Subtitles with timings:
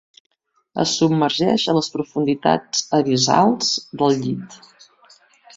[0.83, 3.71] Es submergeix a les profunditats abissals
[4.03, 4.61] del llit.